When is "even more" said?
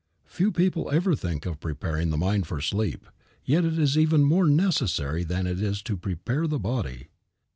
3.99-4.47